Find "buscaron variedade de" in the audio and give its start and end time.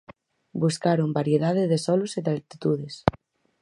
0.63-1.77